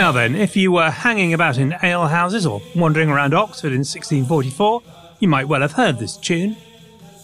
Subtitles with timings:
[0.00, 4.82] Now then, if you were hanging about in alehouses or wandering around Oxford in 1644,
[5.18, 6.56] you might well have heard this tune.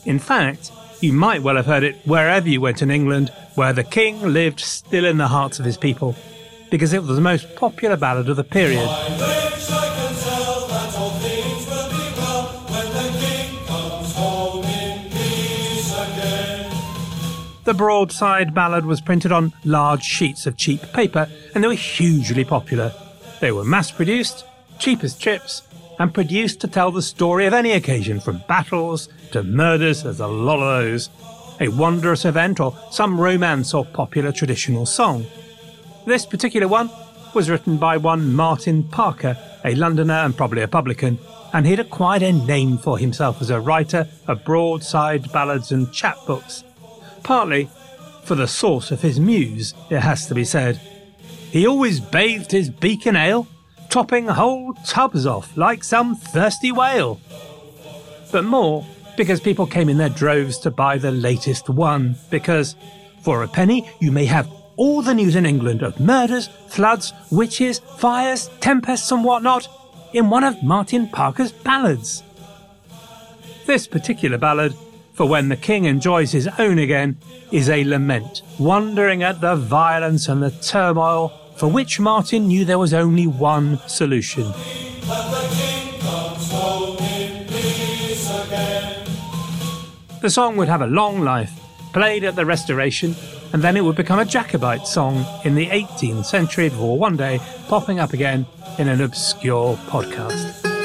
[0.05, 3.83] In fact, you might well have heard it wherever you went in England, where the
[3.83, 6.15] king lived still in the hearts of his people,
[6.71, 8.87] because it was the most popular ballad of the period.
[17.67, 22.45] The broadside ballad was printed on large sheets of cheap paper and they were hugely
[22.45, 22.93] popular.
[23.41, 24.45] They were mass produced,
[24.79, 25.63] cheap as chips,
[25.99, 30.29] and produced to tell the story of any occasion, from battles to murders, there's a
[30.29, 31.11] lot of those,
[31.59, 35.27] a wondrous event, or some romance or popular traditional song.
[36.07, 36.89] This particular one
[37.35, 41.19] was written by one Martin Parker, a Londoner and probably a publican,
[41.53, 46.63] and he'd acquired a name for himself as a writer of broadside ballads and chapbooks
[47.27, 47.69] partly
[48.23, 50.77] for the source of his muse, it has to be said.
[51.51, 53.49] He always bathed his beak in ale,
[53.91, 57.21] topping whole tubs off like some thirsty whale.
[58.31, 62.77] But more because people came in their droves to buy the latest one, because
[63.23, 67.81] for a penny you may have all the news in England of murders, floods, witches,
[67.99, 69.67] fires, tempests, and whatnot
[70.13, 72.23] in one of Martin Parker's ballads.
[73.65, 74.77] This particular ballad
[75.17, 77.17] for when the king enjoys his own again,
[77.51, 82.79] is a lament, wondering at the violence and the turmoil for which Martin knew there
[82.79, 84.45] was only one solution.
[90.21, 91.53] The song would have a long life,
[91.95, 93.17] played at the Restoration,
[93.55, 97.41] and then it would become a Jacobite song in the 18th century before one day
[97.69, 98.45] popping up again
[98.79, 100.76] in an obscure podcast.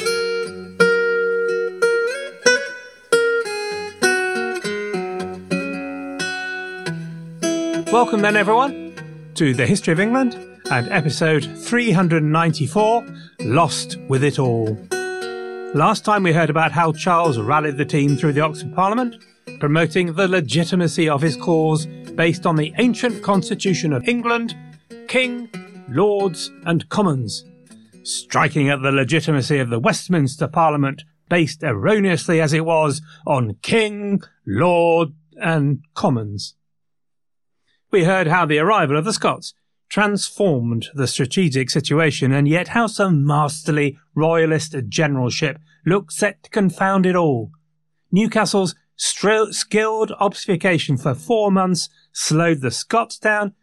[7.92, 8.96] Welcome then, everyone,
[9.36, 10.36] to the History of England
[10.72, 13.06] and episode 394
[13.42, 14.78] Lost with It All.
[15.76, 19.22] Last time we heard about how Charles rallied the team through the Oxford Parliament,
[19.60, 21.86] promoting the legitimacy of his cause
[22.16, 24.56] based on the ancient constitution of England,
[25.10, 25.50] King,
[25.90, 27.44] Lords, and Commons,
[28.04, 34.22] striking at the legitimacy of the Westminster Parliament based erroneously as it was on King,
[34.46, 36.56] Lord, and Commons
[37.92, 39.54] we heard how the arrival of the Scots
[39.90, 47.06] transformed the strategic situation, and yet how some masterly royalist generalship looked set to confound
[47.06, 47.52] it all.
[48.12, 53.54] Newcastle's stri- skilled obfuscation for four months slowed the Scots down.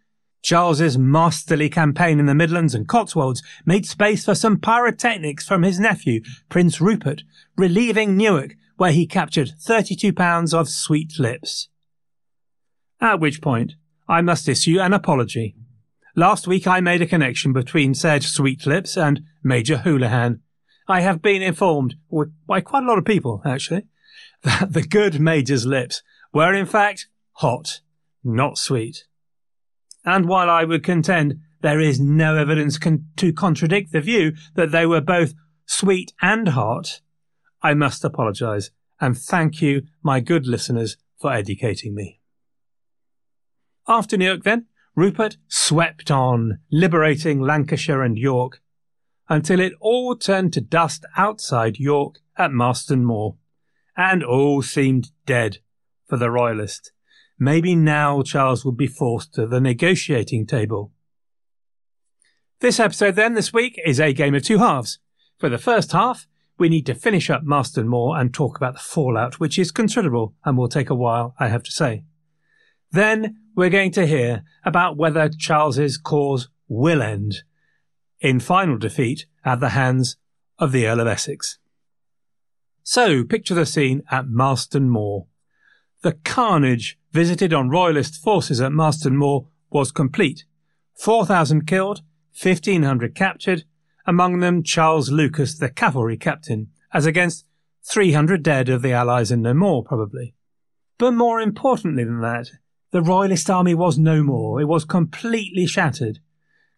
[0.43, 5.81] Charles's masterly campaign in the Midlands and Cotswolds made space for some pyrotechnics from his
[5.81, 7.23] nephew, Prince Rupert,
[7.57, 11.69] relieving Newark, where he captured 32 pounds of sweet lips.
[13.01, 13.75] At which point,
[14.09, 15.55] I must issue an apology.
[16.17, 20.41] Last week I made a connection between said Sweet Lips and Major Houlihan.
[20.89, 21.97] I have been informed
[22.47, 23.83] by quite a lot of people, actually,
[24.43, 26.03] that the good Major's lips
[26.33, 27.81] were in fact hot,
[28.25, 29.05] not sweet.
[30.05, 34.73] And while I would contend there is no evidence con- to contradict the view that
[34.73, 35.35] they were both
[35.67, 37.01] sweet and hot,
[37.63, 38.71] I must apologise
[39.01, 42.18] and thank you, my good listeners, for educating me.
[43.89, 48.61] After Newark, then, Rupert swept on, liberating Lancashire and York,
[49.29, 53.37] until it all turned to dust outside York at Marston Moor,
[53.97, 55.59] and all seemed dead
[56.07, 56.93] for the Royalist.
[57.39, 60.93] Maybe now Charles would be forced to the negotiating table.
[62.61, 64.99] This episode, then, this week, is a game of two halves.
[65.39, 66.27] For the first half,
[66.59, 70.35] we need to finish up Marston Moor and talk about the fallout, which is considerable
[70.45, 72.03] and will take a while, I have to say.
[72.91, 77.43] Then we're going to hear about whether Charles's cause will end
[78.21, 80.17] in final defeat at the hands
[80.59, 81.59] of the Earl of Essex.
[82.83, 85.27] So, picture the scene at Marston Moor.
[86.03, 90.45] The carnage visited on Royalist forces at Marston Moor was complete.
[90.97, 92.03] 4,000 killed,
[92.41, 93.65] 1,500 captured,
[94.07, 97.45] among them Charles Lucas, the cavalry captain, as against
[97.85, 100.35] 300 dead of the Allies and no more, probably.
[100.97, 102.49] But more importantly than that,
[102.91, 104.61] the Royalist army was no more.
[104.61, 106.21] It was completely shattered.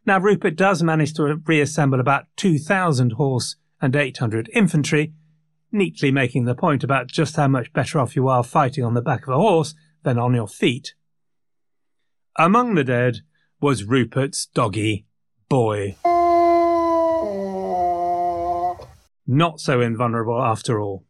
[0.06, 5.12] Now, Rupert does manage to reassemble about 2,000 horse and 800 infantry,
[5.70, 9.02] neatly making the point about just how much better off you are fighting on the
[9.02, 10.94] back of a horse than on your feet.
[12.36, 13.18] Among the dead
[13.60, 15.06] was Rupert's doggy,
[15.48, 15.96] Boy.
[19.26, 21.04] Not so invulnerable after all.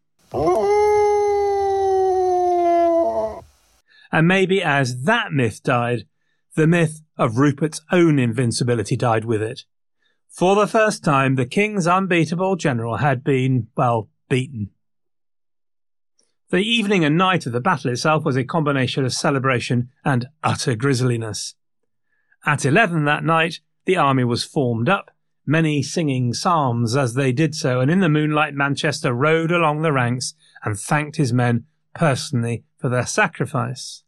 [4.12, 6.06] And maybe as that myth died,
[6.56, 9.64] the myth of Rupert's own invincibility died with it.
[10.28, 14.70] For the first time, the king's unbeatable general had been, well, beaten.
[16.50, 20.74] The evening and night of the battle itself was a combination of celebration and utter
[20.74, 21.54] grisliness.
[22.44, 25.12] At eleven that night, the army was formed up,
[25.46, 29.92] many singing psalms as they did so, and in the moonlight Manchester rode along the
[29.92, 30.34] ranks
[30.64, 34.02] and thanked his men personally for their sacrifice.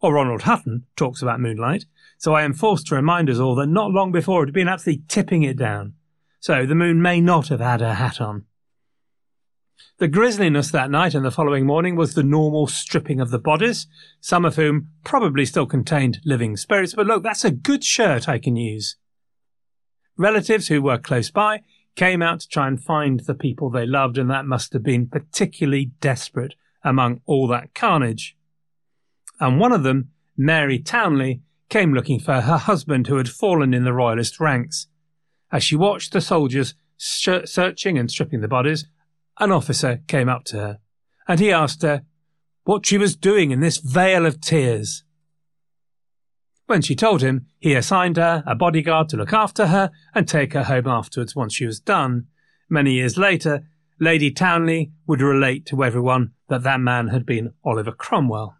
[0.00, 1.86] Or Ronald Hutton talks about moonlight,
[2.18, 4.68] so I am forced to remind us all that not long before it had been
[4.68, 5.94] absolutely tipping it down.
[6.40, 8.44] So the moon may not have had her hat on.
[9.98, 13.86] The grisliness that night and the following morning was the normal stripping of the bodies,
[14.20, 18.38] some of whom probably still contained living spirits, but look, that's a good shirt I
[18.38, 18.96] can use.
[20.16, 21.62] Relatives who were close by
[21.96, 25.06] came out to try and find the people they loved, and that must have been
[25.06, 26.54] particularly desperate
[26.84, 28.36] among all that carnage.
[29.40, 33.84] And one of them, Mary Townley, came looking for her husband who had fallen in
[33.84, 34.86] the royalist ranks.
[35.50, 38.86] As she watched the soldiers searching and stripping the bodies,
[39.40, 40.78] an officer came up to her,
[41.26, 42.02] and he asked her
[42.64, 45.04] what she was doing in this vale of tears.
[46.66, 50.54] When she told him, he assigned her a bodyguard to look after her and take
[50.54, 52.26] her home afterwards once she was done.
[52.70, 53.66] Many years later,
[54.00, 58.56] Lady Townley would relate to everyone that that man had been Oliver Cromwell.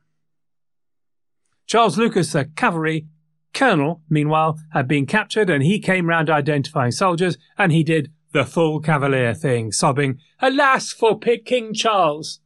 [1.67, 3.07] Charles Lucas, the cavalry
[3.53, 8.45] colonel, meanwhile, had been captured and he came round identifying soldiers and he did the
[8.45, 12.41] full cavalier thing, sobbing, Alas for King Charles!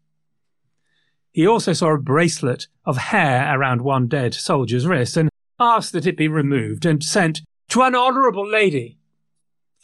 [1.32, 6.06] He also saw a bracelet of hair around one dead soldier's wrist and asked that
[6.06, 8.98] it be removed and sent to an honourable lady.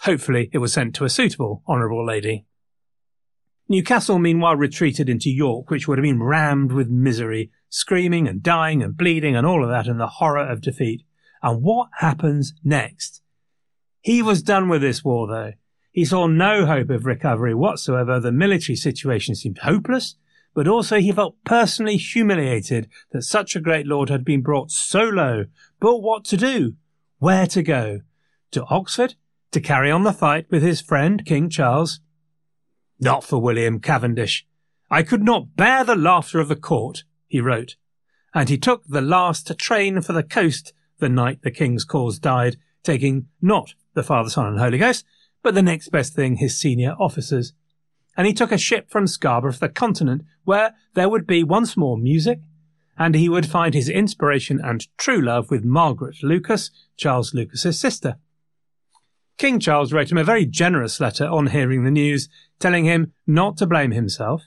[0.00, 2.44] Hopefully, it was sent to a suitable honourable lady.
[3.68, 8.82] Newcastle meanwhile retreated into York, which would have been rammed with misery, screaming and dying
[8.82, 11.02] and bleeding and all of that, and the horror of defeat.
[11.42, 13.22] And what happens next?
[14.00, 15.52] He was done with this war, though.
[15.90, 18.20] He saw no hope of recovery whatsoever.
[18.20, 20.16] The military situation seemed hopeless,
[20.52, 25.04] but also he felt personally humiliated that such a great lord had been brought so
[25.04, 25.46] low.
[25.80, 26.74] But what to do?
[27.18, 28.00] Where to go?
[28.50, 29.14] To Oxford?
[29.52, 32.00] To carry on the fight with his friend King Charles?
[33.04, 34.46] Not for William Cavendish.
[34.90, 37.76] I could not bear the laughter of the court, he wrote.
[38.34, 42.56] And he took the last train for the coast the night the king's cause died,
[42.82, 45.04] taking not the Father, Son, and Holy Ghost,
[45.42, 47.52] but the next best thing his senior officers
[48.16, 51.76] and he took a ship from Scarborough for the continent, where there would be once
[51.76, 52.40] more music,
[52.96, 58.16] and he would find his inspiration and true love with Margaret Lucas, Charles Lucas's sister.
[59.36, 62.28] King Charles wrote him a very generous letter on hearing the news,
[62.60, 64.42] telling him not to blame himself,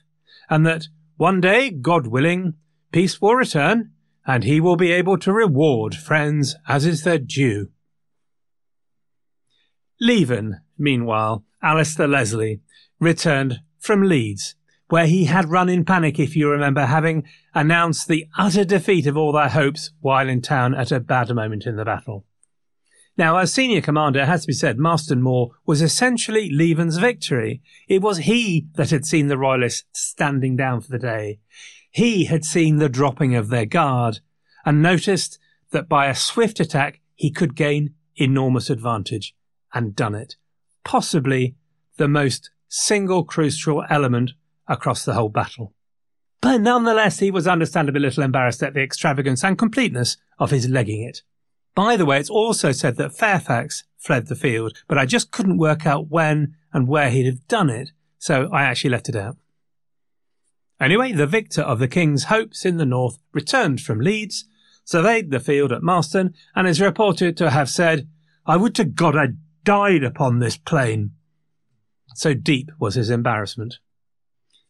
[0.50, 2.54] and that one day, God willing,
[2.92, 3.92] peace will return,
[4.26, 7.70] and he will be able to reward friends as is their due.
[10.00, 12.62] Leven, meanwhile, Alistair Leslie,
[13.00, 14.56] returned from Leeds,
[14.90, 17.24] where he had run in panic, if you remember, having
[17.56, 21.66] announced the utter defeat of all their hopes while in town at a bad moment
[21.66, 22.27] in the battle.
[23.18, 27.62] Now, as senior commander, it has to be said, Marston Moor was essentially Leven's victory.
[27.88, 31.40] It was he that had seen the Royalists standing down for the day.
[31.90, 34.20] He had seen the dropping of their guard
[34.66, 35.40] and noticed
[35.72, 39.36] that by a swift attack he could gain enormous advantage
[39.74, 40.36] and done it.
[40.84, 41.56] Possibly
[41.98, 44.34] the most single crucial element
[44.68, 45.74] across the whole battle.
[46.40, 50.68] But nonetheless, he was understandably a little embarrassed at the extravagance and completeness of his
[50.68, 51.24] legging it.
[51.78, 55.60] By the way, it's also said that Fairfax fled the field, but I just couldn't
[55.60, 59.38] work out when and where he'd have done it, so I actually left it out.
[60.82, 64.46] Anyway, the victor of the king's hopes in the north returned from Leeds,
[64.86, 68.10] surveyed the field at Marston, and is reported to have said,
[68.48, 71.12] I would to God I'd died upon this plain.
[72.16, 73.78] So deep was his embarrassment.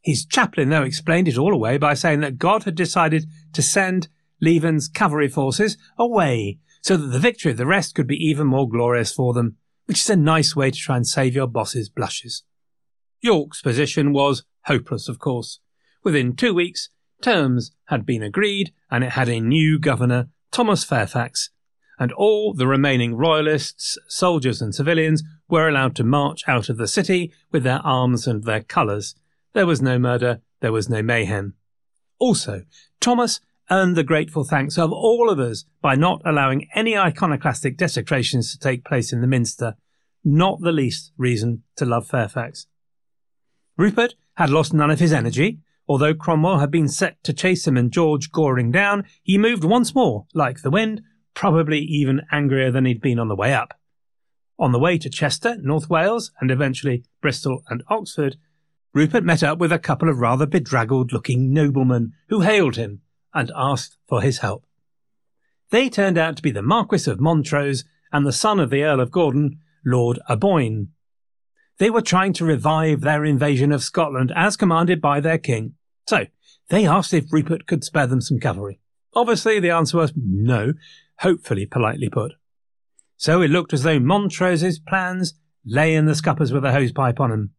[0.02, 4.10] His chaplain, though, explained it all away by saying that God had decided to send
[4.42, 8.69] Leven's cavalry forces away so that the victory of the rest could be even more
[8.69, 12.43] glorious for them, which is a nice way to try and save your boss's blushes.
[13.22, 15.60] York's position was hopeless, of course.
[16.03, 16.89] Within two weeks,
[17.22, 21.50] terms had been agreed, and it had a new governor, Thomas Fairfax,
[22.00, 26.88] and all the remaining royalists, soldiers, and civilians were allowed to march out of the
[26.88, 29.15] city with their arms and their colours.
[29.53, 31.55] There was no murder, there was no mayhem.
[32.19, 32.63] Also,
[33.00, 33.39] Thomas
[33.70, 38.60] earned the grateful thanks of all of us by not allowing any iconoclastic desecrations to
[38.60, 39.76] take place in the Minster,
[40.24, 42.68] not the least reason to love Fairfax.
[43.78, 45.60] Rupert had lost none of his energy.
[45.90, 49.96] Although Cromwell had been set to chase him and George Goring down, he moved once
[49.96, 51.02] more, like the wind,
[51.34, 53.74] probably even angrier than he'd been on the way up.
[54.60, 58.36] On the way to Chester, North Wales, and eventually Bristol and Oxford,
[58.94, 63.02] Rupert met up with a couple of rather bedraggled looking noblemen who hailed him
[63.38, 64.65] and asked for his help.
[65.70, 69.00] They turned out to be the Marquis of Montrose and the son of the Earl
[69.00, 70.89] of Gordon, Lord Aboyne.
[71.77, 75.75] They were trying to revive their invasion of Scotland as commanded by their king.
[76.08, 76.25] So,
[76.70, 78.79] they asked if Rupert could spare them some cavalry.
[79.13, 80.74] Obviously, the answer was no,
[81.20, 82.34] hopefully politely put.
[83.17, 85.34] So it looked as though Montrose's plans
[85.65, 87.51] lay in the scuppers with a hosepipe on them.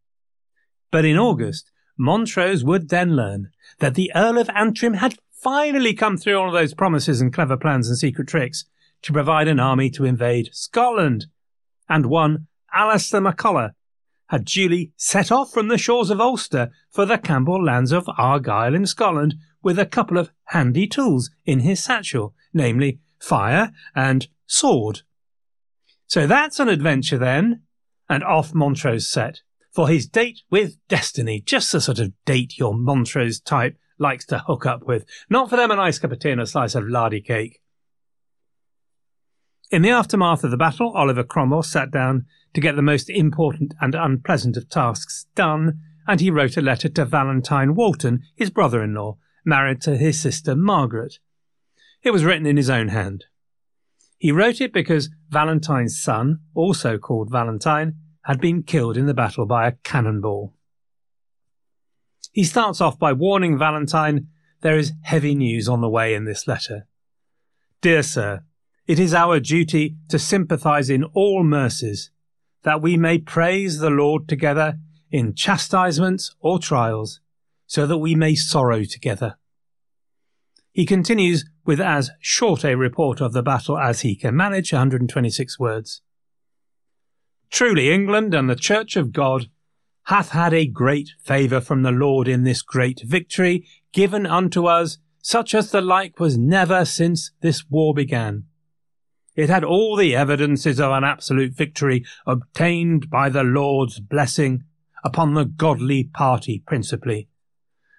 [0.91, 6.17] But in August, Montrose would then learn that the Earl of Antrim had finally come
[6.17, 8.65] through all of those promises and clever plans and secret tricks
[9.03, 11.27] to provide an army to invade Scotland.
[11.89, 13.73] And one, Alistair MacColla,
[14.29, 18.75] had duly set off from the shores of Ulster for the Campbell lands of Argyll
[18.75, 25.03] in Scotland with a couple of handy tools in his satchel, namely fire and sword.
[26.07, 27.63] So that's an adventure then,
[28.09, 29.41] and off Montrose set
[29.73, 34.39] for his date with destiny, just the sort of date your Montrose type likes to
[34.39, 35.05] hook up with.
[35.29, 37.61] Not for them a nice cup of tea and a slice of lardy cake.
[39.71, 42.25] In the aftermath of the battle, Oliver Cromwell sat down
[42.55, 46.89] to get the most important and unpleasant of tasks done, and he wrote a letter
[46.89, 51.19] to Valentine Walton, his brother in law, married to his sister Margaret.
[52.03, 53.27] It was written in his own hand.
[54.17, 59.47] He wrote it because Valentine's son, also called Valentine, had been killed in the battle
[59.47, 60.55] by a cannonball.
[62.33, 64.29] He starts off by warning Valentine
[64.61, 66.87] there is heavy news on the way in this letter.
[67.81, 68.43] Dear Sir,
[68.87, 72.11] it is our duty to sympathize in all mercies,
[72.63, 74.79] that we may praise the Lord together
[75.11, 77.21] in chastisements or trials,
[77.67, 79.37] so that we may sorrow together.
[80.73, 85.59] He continues with as short a report of the battle as he can manage, 126
[85.59, 86.03] words.
[87.51, 89.49] Truly, England and the Church of God
[90.09, 94.97] hath had a great favour from the Lord in this great victory given unto us,
[95.21, 98.45] such as the like was never since this war began.
[99.37, 104.65] It had all the evidences of an absolute victory obtained by the Lord's blessing
[105.05, 107.29] upon the godly party principally.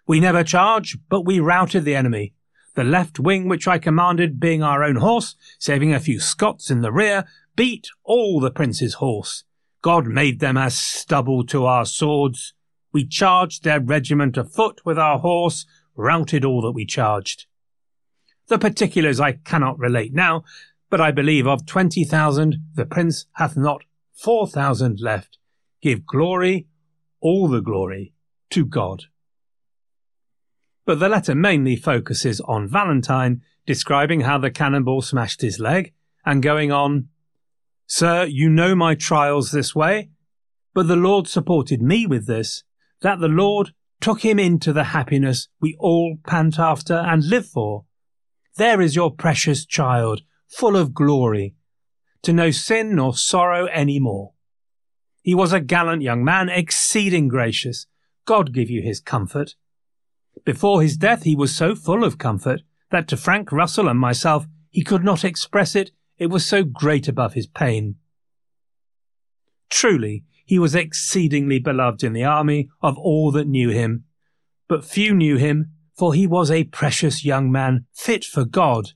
[0.08, 2.34] We never charged, but we routed the enemy.
[2.74, 6.82] The left wing which I commanded being our own horse, saving a few Scots in
[6.82, 7.26] the rear,
[7.56, 9.44] beat all the prince's horse.
[9.82, 12.54] God made them as stubble to our swords.
[12.92, 17.46] We charged their regiment afoot with our horse, routed all that we charged.
[18.48, 20.44] The particulars I cannot relate now,
[20.90, 25.38] but I believe of twenty thousand the prince hath not four thousand left.
[25.82, 26.68] Give glory,
[27.22, 28.14] all the glory,
[28.50, 29.06] to God.
[30.86, 35.94] But the letter mainly focuses on Valentine, describing how the cannonball smashed his leg,
[36.26, 37.10] and going on
[37.92, 40.12] Sir, you know my trials this way,
[40.76, 42.64] but the Lord supported me with this,
[43.02, 47.86] that the Lord took him into the happiness we all pant after and live for.
[48.58, 51.56] There is your precious child, full of glory,
[52.22, 54.34] to know sin nor sorrow any more.
[55.24, 57.88] He was a gallant young man, exceeding gracious.
[58.26, 59.56] God give you his comfort.
[60.46, 64.46] Before his death, he was so full of comfort that to Frank Russell and myself,
[64.70, 67.96] he could not express it, it was so great above his pain.
[69.70, 74.04] Truly, he was exceedingly beloved in the army of all that knew him.
[74.68, 78.92] But few knew him, for he was a precious young man, fit for God.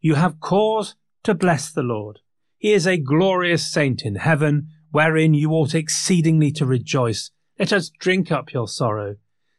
[0.00, 2.20] You have cause to bless the Lord.
[2.56, 7.30] He is a glorious saint in heaven, wherein you ought exceedingly to rejoice.
[7.58, 9.16] Let us drink up your sorrow.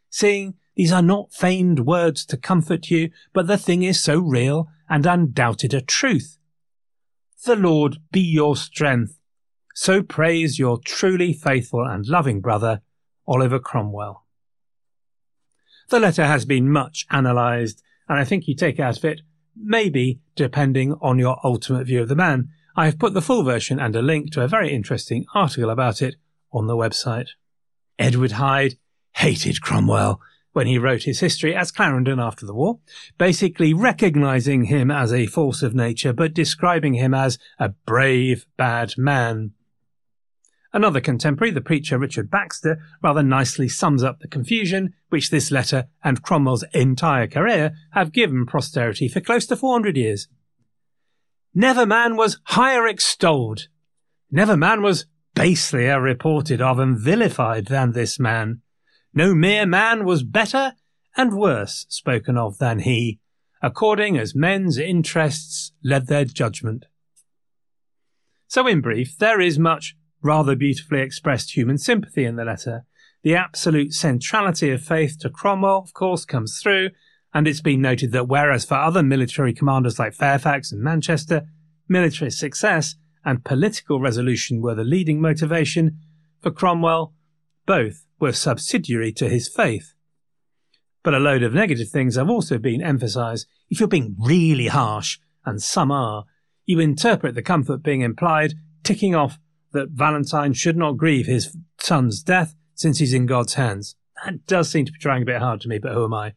[0.10, 4.68] Seeing these are not feigned words to comfort you, but the thing is so real
[4.90, 6.38] and undoubted a truth.
[7.46, 9.18] The Lord be your strength
[9.80, 12.82] so prays your truly faithful and loving brother,
[13.28, 14.26] Oliver Cromwell.
[15.90, 19.22] The letter has been much analysed, and I think you take out of it,
[19.56, 22.50] maybe depending on your ultimate view of the man.
[22.76, 26.02] I have put the full version and a link to a very interesting article about
[26.02, 26.16] it
[26.52, 27.30] on the website.
[28.00, 28.80] Edward Hyde
[29.12, 30.20] hated Cromwell
[30.58, 32.80] when he wrote his history as Clarendon after the war,
[33.20, 38.92] basically recognising him as a force of nature but describing him as a brave, bad
[38.98, 39.52] man.
[40.74, 45.90] Another contemporary, the preacher Richard Baxter, rather nicely sums up the confusion which this letter
[46.04, 50.28] and Cromwell's entire career have given posterity for close to 400 years.
[51.54, 53.68] Never man was higher extolled.
[54.32, 58.64] Never man was baselier reported of and vilified than this man.
[59.18, 60.74] No mere man was better
[61.16, 63.20] and worse spoken of than he,
[63.64, 66.86] according as men's interests led their judgment.
[68.48, 72.86] So, in brief, there is much rather beautifully expressed human sympathy in the letter.
[73.24, 76.92] The absolute centrality of faith to Cromwell, of course, comes through,
[77.34, 81.48] and it's been noted that whereas for other military commanders like Fairfax and Manchester,
[81.90, 82.94] military success
[83.26, 86.02] and political resolution were the leading motivation,
[86.40, 87.16] for Cromwell,
[87.66, 89.94] both were subsidiary to his faith.
[91.04, 93.48] But a load of negative things have also been emphasised.
[93.70, 96.26] If you're being really harsh, and some are,
[96.66, 99.40] you interpret the comfort being implied, ticking off
[99.72, 103.96] that Valentine should not grieve his son's death since he's in God's hands.
[104.26, 106.34] That does seem to be trying a bit hard to me, but who am I?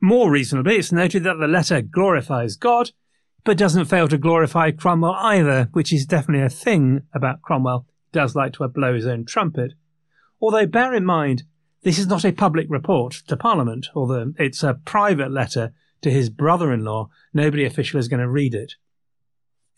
[0.00, 2.90] More reasonably, it's noted that the letter glorifies God,
[3.44, 7.86] but doesn't fail to glorify Cromwell either, which is definitely a thing about Cromwell.
[8.12, 9.72] He does like to blow his own trumpet.
[10.40, 11.44] Although bear in mind,
[11.82, 15.72] this is not a public report to Parliament, although it's a private letter
[16.02, 17.08] to his brother-in-law.
[17.32, 18.74] Nobody official is going to read it.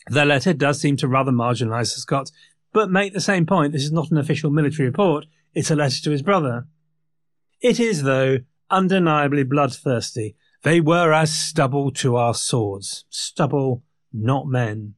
[0.07, 2.31] The letter does seem to rather marginalise the Scots
[2.73, 3.71] but make the same point.
[3.71, 6.67] This is not an official military report, it's a letter to his brother.
[7.61, 10.35] It is, though, undeniably bloodthirsty.
[10.63, 13.05] They were as stubble to our swords.
[13.09, 14.95] Stubble, not men.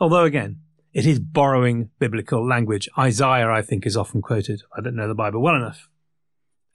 [0.00, 0.60] Although, again,
[0.92, 2.88] it is borrowing biblical language.
[2.98, 4.62] Isaiah, I think, is often quoted.
[4.76, 5.88] I don't know the Bible well enough.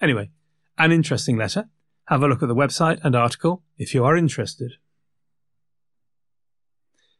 [0.01, 0.31] Anyway,
[0.77, 1.69] an interesting letter.
[2.07, 4.73] Have a look at the website and article if you are interested.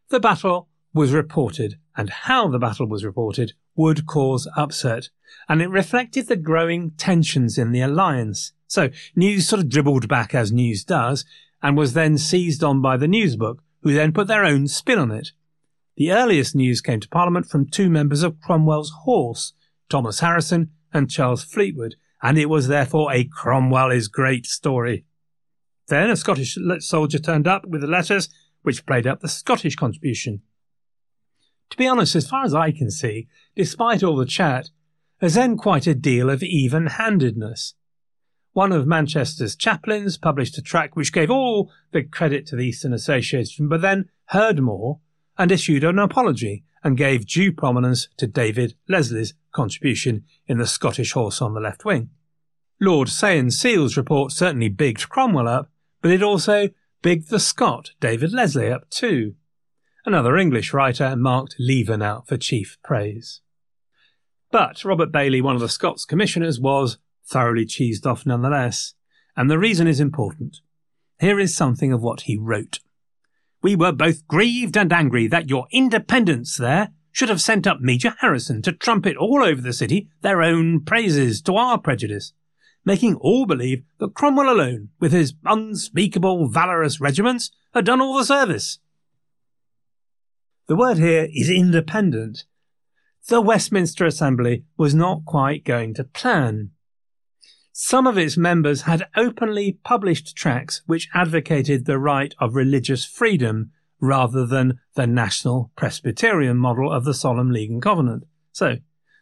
[0.10, 5.10] The battle was reported and how the battle was reported would cause upset,
[5.50, 8.54] and it reflected the growing tensions in the alliance.
[8.68, 11.26] So news sort of dribbled back as news does,
[11.62, 15.12] and was then seized on by the newsbook, who then put their own spin on
[15.12, 15.32] it.
[15.98, 19.54] The earliest news came to Parliament from two members of Cromwell's horse,
[19.90, 25.06] Thomas Harrison and Charles Fleetwood, and it was therefore a Cromwell is great story.
[25.88, 28.28] Then a Scottish soldier turned up with the letters,
[28.64, 30.42] which played up the Scottish contribution.
[31.70, 34.70] To be honest, as far as I can see, despite all the chat,
[35.20, 37.74] there's then quite a deal of even handedness.
[38.52, 42.94] One of Manchester's chaplains published a tract which gave all the credit to the Eastern
[42.94, 45.00] Association, but then heard more
[45.38, 51.14] and issued an apology and gave due prominence to David Leslie's contribution in the Scottish
[51.14, 52.10] horse on the left wing.
[52.80, 55.70] Lord Saye and Sele's report certainly bigged Cromwell up,
[56.02, 56.70] but it also
[57.02, 59.36] bigged the Scot, David Leslie, up too.
[60.06, 63.42] Another English writer marked Leven out for chief praise.
[64.52, 68.94] But Robert Baillie, one of the Scots commissioners, was thoroughly cheesed off nonetheless,
[69.36, 70.58] and the reason is important.
[71.20, 72.80] Here is something of what he wrote.
[73.66, 78.14] We were both grieved and angry that your independents there should have sent up Major
[78.20, 82.34] Harrison to trumpet all over the city their own praises to our prejudice,
[82.86, 88.24] making all believe that Cromwell alone, with his unspeakable valorous regiments, had done all the
[88.24, 88.78] service.
[90.68, 92.44] The word here is independent.
[93.30, 96.70] The Westminster Assembly was not quite going to plan.
[97.78, 103.72] Some of its members had openly published tracts which advocated the right of religious freedom
[104.00, 108.24] rather than the national Presbyterian model of the Solemn League and Covenant.
[108.54, 108.78] So,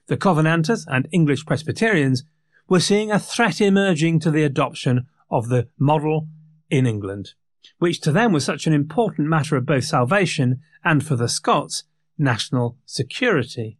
[0.05, 2.25] the Covenanters and English Presbyterians
[2.69, 6.27] were seeing a threat emerging to the adoption of the model
[6.69, 7.33] in England,
[7.79, 11.85] which to them was such an important matter of both salvation and for the Scots,
[12.19, 13.79] national security.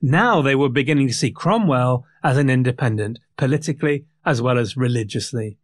[0.00, 5.58] Now they were beginning to see Cromwell as an independent, politically as well as religiously.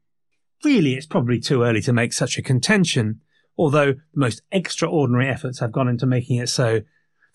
[0.65, 3.21] Really, it's probably too early to make such a contention,
[3.57, 6.81] although the most extraordinary efforts have gone into making it so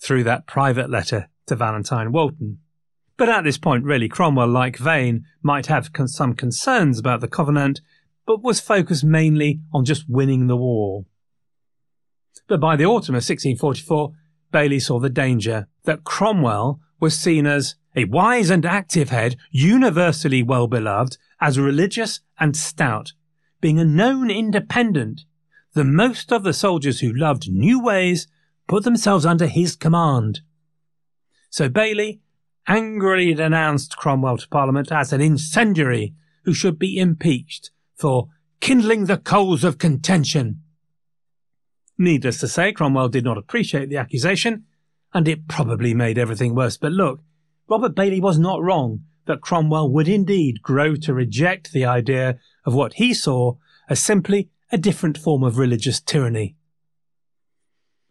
[0.01, 2.59] through that private letter to Valentine Walton.
[3.17, 7.27] But at this point, really, Cromwell, like Vane, might have con- some concerns about the
[7.27, 7.81] Covenant,
[8.25, 11.05] but was focused mainly on just winning the war.
[12.47, 14.13] But by the autumn of 1644,
[14.51, 20.43] Baillie saw the danger that Cromwell was seen as a wise and active head, universally
[20.43, 23.13] well beloved, as religious and stout,
[23.61, 25.21] being a known independent.
[25.73, 28.27] The most of the soldiers who loved new ways
[28.67, 30.41] put themselves under his command.
[31.49, 32.19] So Baillie
[32.67, 36.13] angrily denounced Cromwell to Parliament as an incendiary
[36.45, 38.27] who should be impeached for
[38.59, 40.61] kindling the coals of contention.
[41.97, 44.65] Needless to say, Cromwell did not appreciate the accusation
[45.13, 46.77] and it probably made everything worse.
[46.77, 47.21] But look,
[47.67, 52.73] Robert Baillie was not wrong that Cromwell would indeed grow to reject the idea of
[52.73, 53.55] what he saw
[53.87, 56.55] as simply a different form of religious tyranny.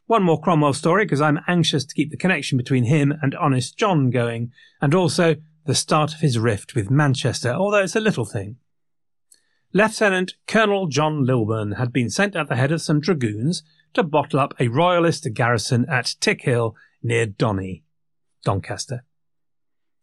[0.06, 3.76] One more Cromwell story, because I'm anxious to keep the connection between him and Honest
[3.76, 8.24] John going, and also the start of his rift with Manchester, although it's a little
[8.24, 8.56] thing.
[9.74, 14.40] Lieutenant Colonel John Lilburne had been sent at the head of some dragoons to bottle
[14.40, 17.84] up a royalist garrison at Tickhill near Donny,
[18.44, 19.04] Doncaster.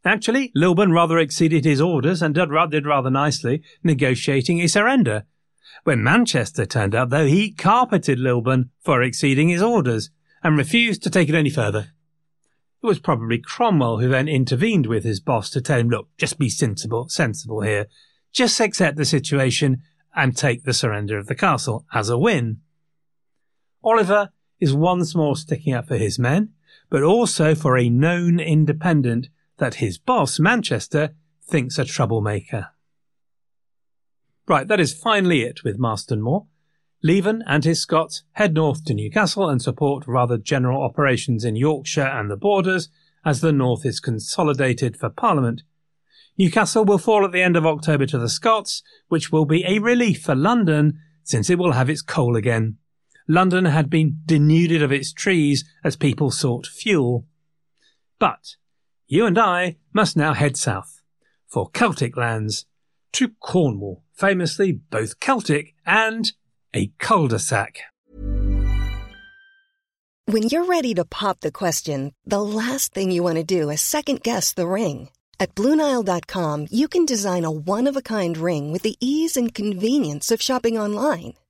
[0.04, 5.26] Actually, Lilburne rather exceeded his orders and did rather nicely, negotiating a surrender.
[5.84, 10.12] When Manchester turned up, though, he carpeted Lilburne for exceeding his orders
[10.44, 11.92] and refused to take it any further.
[12.84, 16.38] It was probably Cromwell who then intervened with his boss to tell him, look, just
[16.38, 17.88] be sensible, sensible here.
[18.32, 19.82] Just accept the situation
[20.16, 22.62] and take the surrender of the castle as a win.
[23.84, 24.30] Oliver
[24.60, 26.54] is once more sticking up for his men,
[26.90, 32.70] but also for a known independent that his boss, Manchester, thinks a troublemaker.
[34.48, 36.46] Right, that is finally it with Marston Moor.
[37.04, 42.02] Leven and his Scots head north to Newcastle and support rather general operations in Yorkshire
[42.02, 42.90] and the borders
[43.24, 45.64] as the north is consolidated for Parliament.
[46.38, 49.80] Newcastle will fall at the end of October to the Scots, which will be a
[49.80, 52.78] relief for London since it will have its coal again.
[53.28, 57.26] London had been denuded of its trees as people sought fuel.
[58.20, 58.56] But
[59.08, 61.02] you and I must now head south
[61.48, 62.66] for Celtic lands
[63.14, 66.32] to Cornwall, famously both Celtic and
[66.74, 67.80] a cul-de-sac.
[70.28, 73.82] When you're ready to pop the question, the last thing you want to do is
[73.82, 75.10] second guess the ring.
[75.40, 80.78] At Bluenile.com, you can design a one-of-a-kind ring with the ease and convenience of shopping
[80.80, 81.34] online.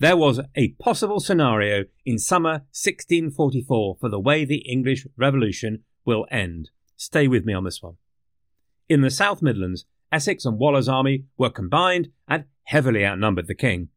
[0.00, 6.26] there was a possible scenario in summer 1644 for the way the English Revolution will
[6.30, 6.70] end.
[6.96, 7.96] Stay with me on this one.
[8.88, 13.88] In the South Midlands, Essex and Waller's army were combined and heavily outnumbered the king.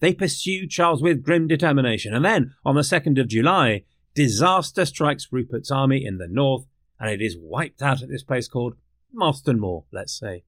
[0.00, 5.28] They pursued Charles with grim determination, and then, on the 2nd of July, disaster strikes
[5.30, 6.66] Rupert's army in the north,
[6.98, 8.74] and it is wiped out at this place called
[9.12, 10.42] Marston Moor, let's say.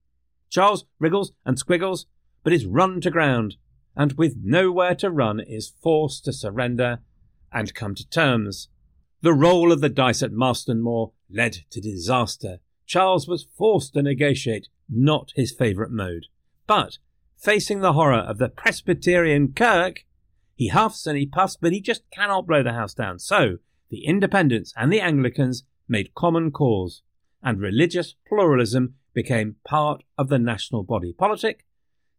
[0.49, 2.07] Charles wriggles and squiggles,
[2.43, 3.55] but is run to ground
[3.97, 6.99] and with nowhere to run is forced to surrender
[7.51, 8.69] and come to terms.
[9.21, 12.59] The roll of the dice at Marston Moor led to disaster.
[12.85, 16.27] Charles was forced to negotiate, not his favourite mode.
[16.67, 16.99] But,
[17.35, 20.05] facing the horror of the Presbyterian Kirk,
[20.55, 23.19] he huffs and he puffs, but he just cannot blow the house down.
[23.19, 23.57] So,
[23.89, 27.01] the Independents and the Anglicans made common cause,
[27.41, 31.65] and religious pluralism became part of the national body politic,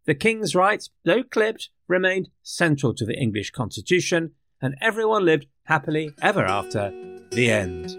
[0.09, 4.31] the King's rights, though clipped, remained central to the English constitution,
[4.62, 6.90] and everyone lived happily ever after.
[7.31, 7.90] The end.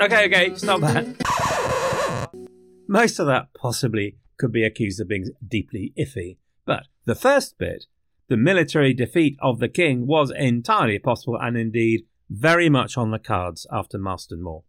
[0.00, 2.30] Okay, okay, stop that.
[2.88, 7.86] Most of that possibly could be accused of being deeply iffy, but the first bit,
[8.28, 13.18] the military defeat of the king, was entirely possible and indeed very much on the
[13.18, 14.62] cards after Marston Moor.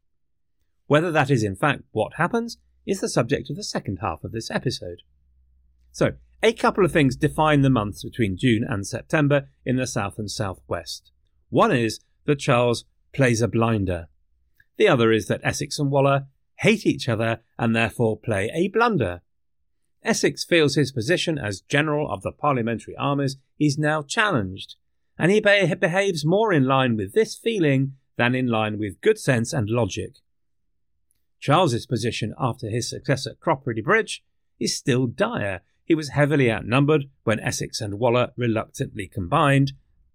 [0.88, 2.58] Whether that is in fact what happens
[2.90, 5.04] is the subject of the second half of this episode.
[5.92, 10.18] So, a couple of things define the months between June and September in the south
[10.18, 11.12] and southwest.
[11.50, 14.08] One is that Charles plays a blinder.
[14.78, 16.28] The other is that Essex and Waller
[16.60, 19.22] hate each other and therefore play a blunder.
[20.04, 24.76] Essex feels his position as general of the parliamentary armies is now challenged,
[25.18, 29.52] and he behaves more in line with this feeling than in line with good sense
[29.52, 30.14] and logic.
[31.40, 34.24] Charles's position after his success at Cropredy Bridge
[34.60, 35.62] is still dire.
[35.84, 39.74] He was heavily outnumbered when Essex and Waller reluctantly combined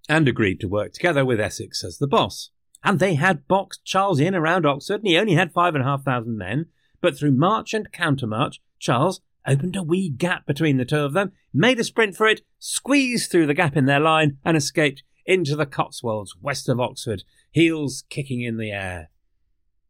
[0.09, 2.51] and agreed to work together with Essex as the boss.
[2.83, 5.87] And they had boxed Charles in around Oxford, and he only had five and a
[5.87, 6.67] half thousand men.
[7.01, 11.33] But through march and countermarch, Charles opened a wee gap between the two of them,
[11.53, 15.57] made a sprint for it, squeezed through the gap in their line, and escaped into
[15.57, 19.11] the Cotswolds west of Oxford, heels kicking in the air.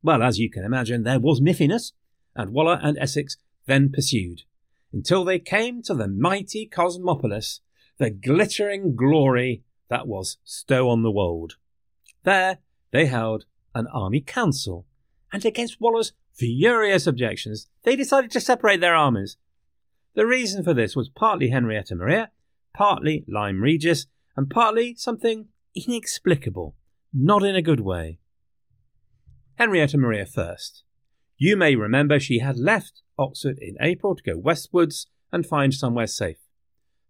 [0.05, 1.95] Well, as you can imagine, there was miffiness,
[2.37, 4.43] and Waller and Essex then pursued,
[4.93, 7.61] until they came to the mighty Cosmopolis,
[7.97, 11.57] the glittering glory that was Stow on the Wold.
[12.23, 12.59] There
[12.91, 14.85] they held an army council,
[15.33, 19.39] and against Waller's furious objections, they decided to separate their armies.
[20.13, 22.31] The reason for this was partly Henrietta Maria,
[22.75, 24.05] partly Lyme Regis,
[24.37, 26.77] and partly something inexplicable,
[27.11, 28.19] not in a good way.
[29.57, 30.83] Henrietta Maria first.
[31.37, 36.07] You may remember she had left Oxford in April to go westwards and find somewhere
[36.07, 36.39] safe.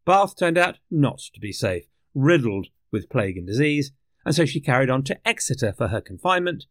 [0.04, 3.92] Bath turned out not to be safe, riddled with plague and disease,
[4.26, 6.66] and so she carried on to Exeter for her confinement,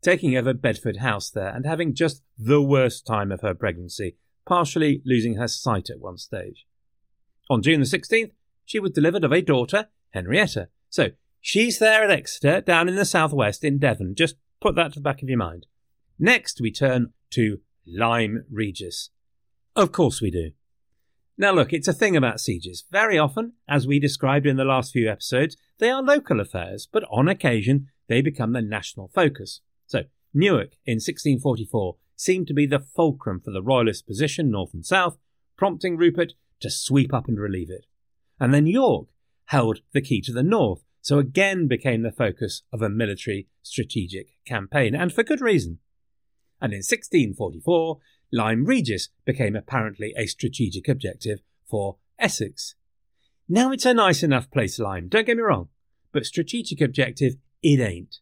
[0.00, 5.02] taking over Bedford House there and having just the worst time of her pregnancy, partially
[5.04, 6.66] losing her sight at one stage.
[7.50, 8.30] On June the 16th,
[8.64, 10.68] she was delivered of a daughter, Henrietta.
[10.88, 11.10] So
[11.40, 14.36] she's there at Exeter, down in the southwest in Devon, just
[14.66, 15.68] Put that to the back of your mind.
[16.18, 19.10] Next, we turn to Lyme Regis.
[19.76, 20.50] Of course we do.
[21.38, 22.82] Now, look, it's a thing about sieges.
[22.90, 27.04] Very often, as we described in the last few episodes, they are local affairs, but
[27.12, 29.60] on occasion, they become the national focus.
[29.86, 34.84] So, Newark in 1644 seemed to be the fulcrum for the Royalist position north and
[34.84, 35.16] south,
[35.56, 37.86] prompting Rupert to sweep up and relieve it.
[38.40, 39.06] And then York
[39.44, 44.26] held the key to the north, so again became the focus of a military strategic
[44.44, 45.78] campaign, and for good reason.
[46.60, 47.98] And in 1644,
[48.32, 52.74] Lyme Regis became apparently a strategic objective for Essex.
[53.48, 55.68] Now it's a nice enough place, Lyme, don't get me wrong,
[56.10, 58.16] but strategic objective it ain't.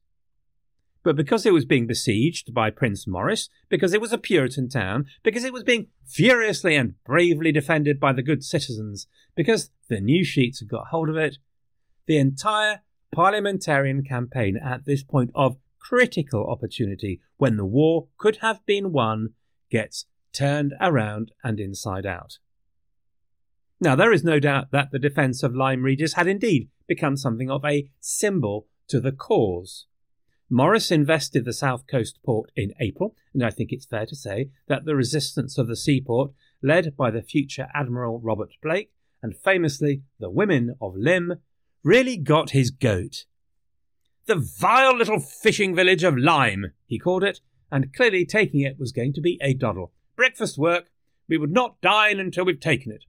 [1.03, 5.07] But because it was being besieged by Prince Maurice, because it was a Puritan town,
[5.23, 10.23] because it was being furiously and bravely defended by the good citizens, because the new
[10.23, 11.39] sheets had got hold of it,
[12.07, 18.65] the entire parliamentarian campaign at this point of critical opportunity when the war could have
[18.67, 19.31] been won
[19.71, 22.39] gets turned around and inside out.
[23.81, 27.51] Now, there is no doubt that the defence of Lyme Regis had indeed become something
[27.51, 29.87] of a symbol to the cause.
[30.51, 34.51] Maurice invested the south coast port in April, and I think it's fair to say
[34.69, 40.03] that the resistance of the seaport, led by the future Admiral Robert Blake, and famously
[40.21, 41.41] the women of Lyme,
[41.85, 43.27] really got his goat.
[44.27, 48.91] The vile little fishing village of Lyme, he called it, and clearly taking it was
[48.91, 49.93] going to be a doddle.
[50.17, 50.91] Breakfast work.
[51.29, 53.05] We would not dine until we've taken it.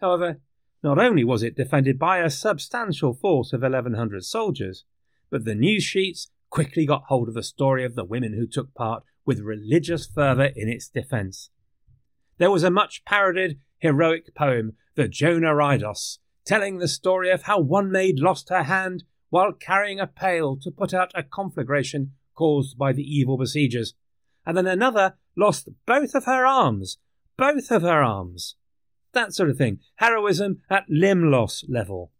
[0.00, 0.40] However,
[0.82, 4.84] not only was it defended by a substantial force of 1,100 soldiers,
[5.30, 8.74] but the news sheets quickly got hold of the story of the women who took
[8.74, 11.50] part with religious fervour in its defence.
[12.38, 16.18] There was a much parodied heroic poem, the Joaneriados,
[16.48, 20.70] telling the story of how one maid lost her hand while carrying a pail to
[20.70, 23.92] put out a conflagration caused by the evil besiegers,
[24.46, 26.96] and then another lost both of her arms.
[27.36, 28.56] Both of her arms.
[29.12, 29.80] That sort of thing.
[29.96, 32.12] Heroism at limb loss level.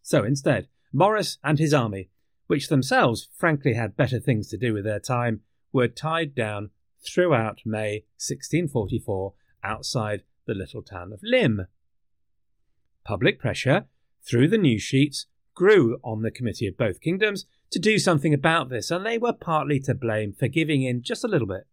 [0.00, 2.08] So instead, Maurice and his army,
[2.46, 5.40] which themselves frankly had better things to do with their time,
[5.72, 6.70] were tied down
[7.04, 9.34] throughout May 1644
[9.64, 11.66] outside the little town of Lyme.
[13.04, 13.86] Public pressure,
[14.22, 18.68] through the news sheets, grew on the Committee of Both Kingdoms to do something about
[18.68, 21.66] this, and they were partly to blame for giving in just a little bit.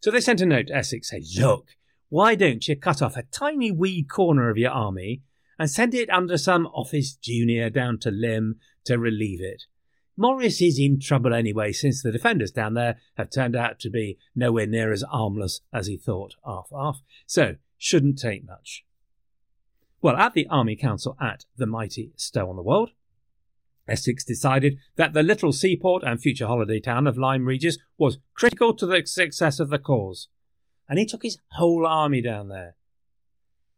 [0.00, 1.68] So they sent a note to Essex saying, Look,
[2.08, 5.22] why don't you cut off a tiny wee corner of your army
[5.58, 9.64] and send it under some office junior down to Lyme to relieve it?
[10.16, 14.18] Maurice is in trouble anyway, since the defenders down there have turned out to be
[14.34, 18.84] nowhere near as armless as he thought, half half, so shouldn't take much.
[20.04, 22.90] Well, at the Army Council at the mighty Stow on the Wold,
[23.88, 28.74] Essex decided that the little seaport and future holiday town of Lyme Regis was critical
[28.74, 30.28] to the success of the cause,
[30.90, 32.76] and he took his whole army down there.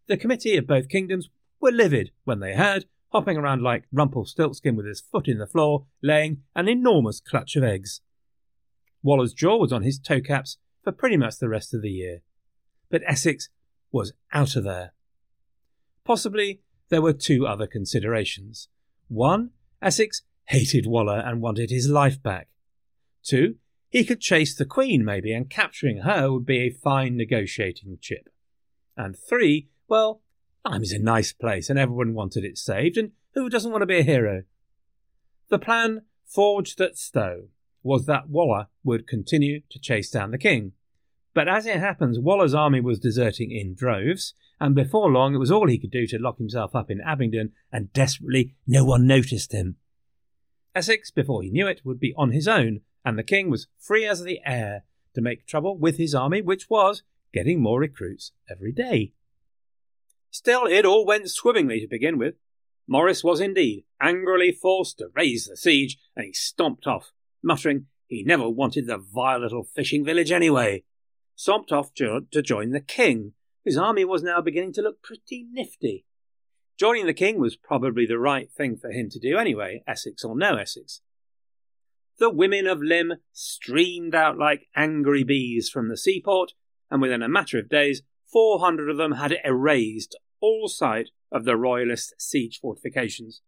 [0.08, 4.86] The committee of both kingdoms were livid when they heard, hopping around like Rumpelstiltskin with
[4.86, 8.00] his foot in the floor, laying an enormous clutch of eggs.
[9.00, 12.22] Waller's jaw was on his toe caps for pretty much the rest of the year,
[12.90, 13.48] but Essex
[13.92, 14.92] was out of there.
[16.06, 18.68] Possibly there were two other considerations.
[19.08, 19.50] One,
[19.82, 22.46] Essex hated Waller and wanted his life back.
[23.24, 23.56] Two,
[23.90, 28.28] he could chase the Queen, maybe, and capturing her would be a fine negotiating chip.
[28.96, 30.22] And three, well,
[30.64, 33.86] Lyme is a nice place and everyone wanted it saved, and who doesn't want to
[33.86, 34.44] be a hero?
[35.48, 37.48] The plan forged at Stowe
[37.82, 40.72] was that Waller would continue to chase down the king.
[41.36, 45.50] But as it happens, Waller's army was deserting in droves, and before long it was
[45.50, 49.52] all he could do to lock himself up in Abingdon, and desperately no one noticed
[49.52, 49.76] him.
[50.74, 54.06] Essex, before he knew it, would be on his own, and the king was free
[54.06, 57.02] as the air to make trouble with his army, which was
[57.34, 59.12] getting more recruits every day.
[60.30, 62.36] Still, it all went swimmingly to begin with.
[62.88, 68.22] Maurice was indeed angrily forced to raise the siege, and he stomped off, muttering he
[68.22, 70.82] never wanted the vile little fishing village anyway.
[71.38, 76.06] Stomped off to, join the king, his army was now beginning to look pretty nifty.
[76.78, 80.34] Joining the king was probably the right thing for him to do anyway, Essex or
[80.34, 81.02] no Essex.
[82.18, 86.52] The women of Lyme streamed out like angry bees from the seaport,
[86.90, 88.00] and within a matter of days,
[88.32, 93.42] 400 of them had erased all sight of the royalist siege fortifications.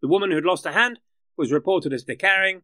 [0.00, 1.00] The woman who'd lost a hand
[1.36, 2.62] was reported as declaring,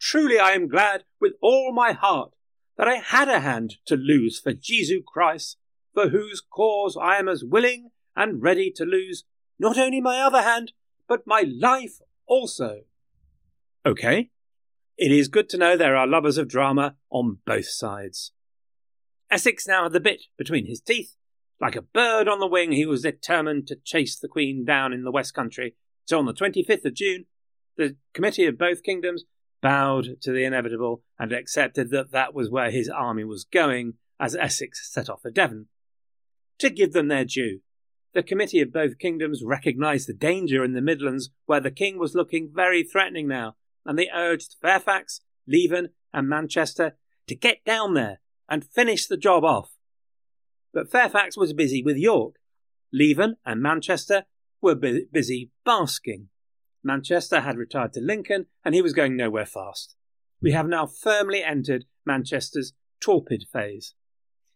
[0.00, 2.32] Truly I am glad with all my heart
[2.76, 5.58] that I had a hand to lose for Jesu Christ
[5.94, 9.24] for whose cause I am as willing and ready to lose
[9.58, 10.72] not only my other hand,
[11.08, 12.82] but my life also.
[13.84, 14.30] Okay,
[14.96, 18.32] it is good to know there are lovers of drama on both sides.
[19.30, 21.16] Essex now had the bit between his teeth.
[21.60, 25.04] Like a bird on the wing, he was determined to chase the Queen down in
[25.04, 25.74] the West Country.
[26.04, 27.26] So on the 25th of June,
[27.76, 29.24] the committee of both kingdoms
[29.62, 34.36] bowed to the inevitable and accepted that that was where his army was going as
[34.36, 35.68] Essex set off for Devon
[36.58, 37.60] to give them their due.
[38.14, 42.14] The committee of both kingdoms recognised the danger in the Midlands, where the king was
[42.14, 46.96] looking very threatening now, and they urged Fairfax, Leven, and Manchester
[47.26, 49.70] to get down there and finish the job off.
[50.74, 52.36] But Fairfax was busy with York.
[52.92, 54.24] Leven and Manchester
[54.60, 56.28] were bu- busy basking.
[56.84, 59.94] Manchester had retired to Lincoln, and he was going nowhere fast.
[60.40, 63.94] We have now firmly entered Manchester's torpid phase.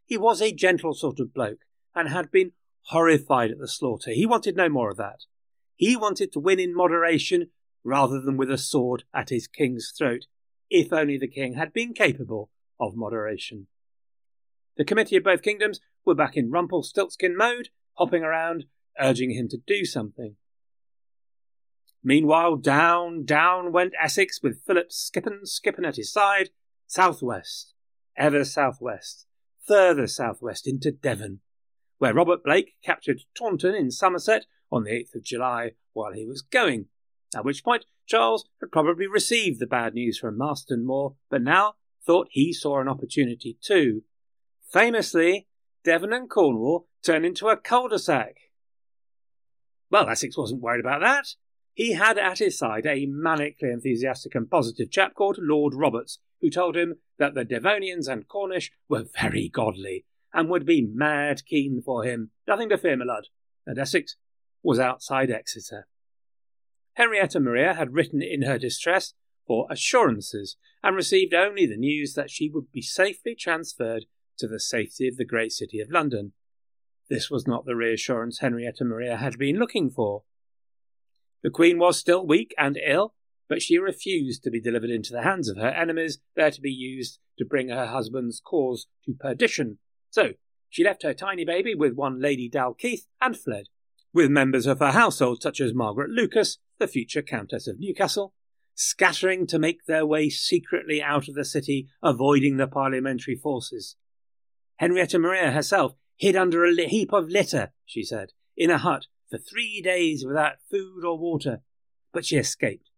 [0.04, 1.60] He was a gentle sort of bloke,
[1.94, 2.52] and had been
[2.86, 4.10] horrified at the slaughter.
[4.10, 5.24] He wanted no more of that.
[5.74, 7.50] He wanted to win in moderation
[7.84, 10.26] rather than with a sword at his king's throat,
[10.68, 13.68] if only the king had been capable of moderation.
[14.76, 18.64] The committee of both kingdoms were back in Rumpelstiltskin mode, hopping around,
[19.00, 20.36] urging him to do something.
[22.06, 26.50] Meanwhile, down, down went Essex with Philip Skippon, skipping at his side,
[26.86, 27.74] southwest,
[28.16, 29.26] ever southwest,
[29.66, 31.40] further southwest into Devon,
[31.98, 36.42] where Robert Blake captured Taunton in Somerset on the 8th of July while he was
[36.42, 36.86] going,
[37.34, 41.74] at which point Charles had probably received the bad news from Marston Moor, but now
[42.06, 44.04] thought he saw an opportunity too.
[44.72, 45.48] Famously,
[45.82, 48.36] Devon and Cornwall turned into a cul-de-sac.
[49.90, 51.34] Well, Essex wasn't worried about that.
[51.76, 56.48] He had at his side a manically enthusiastic and positive chap called Lord Robartes, who
[56.48, 61.82] told him that the Devonians and Cornish were very godly and would be mad keen
[61.84, 62.30] for him.
[62.48, 63.24] Nothing to fear, my lad.
[63.66, 64.16] And Essex
[64.62, 65.86] was outside Exeter.
[66.94, 69.12] Henrietta Maria had written in her distress
[69.46, 74.06] for assurances and received only the news that she would be safely transferred
[74.38, 76.32] to the safety of the great city of London.
[77.10, 80.22] This was not the reassurance Henrietta Maria had been looking for.
[81.46, 83.14] The Queen was still weak and ill,
[83.48, 86.72] but she refused to be delivered into the hands of her enemies, there to be
[86.72, 89.78] used to bring her husband's cause to perdition.
[90.10, 90.32] So
[90.68, 93.66] she left her tiny baby with one Lady Dalkeith and fled,
[94.12, 98.34] with members of her household such as Margaret Lucas, the future Countess of Newcastle,
[98.74, 103.94] scattering to make their way secretly out of the city, avoiding the parliamentary forces.
[104.78, 109.38] Henrietta Maria herself hid under a heap of litter, she said, in a hut for
[109.38, 111.62] three days without food or water,
[112.12, 112.90] but she escaped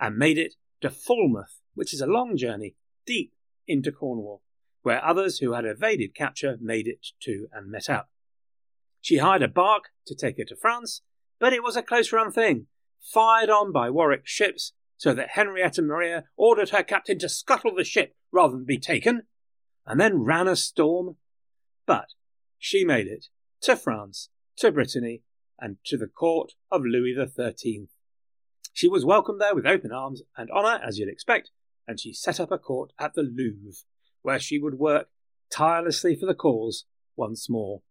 [0.00, 3.32] and made it to Falmouth, which is a long journey deep
[3.66, 4.42] into Cornwall,
[4.82, 8.10] where others who had evaded capture made it to and met up.
[9.00, 11.02] She hired a bark to take her to France,
[11.38, 12.66] but it was a close run thing,
[13.00, 17.84] fired on by Warwick's ships, so that Henrietta Maria ordered her captain to scuttle the
[17.84, 19.22] ship rather than be taken,
[19.86, 21.16] and then ran a storm.
[21.86, 22.14] But
[22.58, 23.26] she made it
[23.62, 25.22] to France, to Brittany,
[25.60, 27.88] and to the court of Louis XIII.
[28.72, 31.50] She was welcomed there with open arms and honour, as you'd expect,
[31.86, 33.84] and she set up a court at the Louvre,
[34.22, 35.08] where she would work
[35.50, 36.84] tirelessly for the cause
[37.16, 37.82] once more.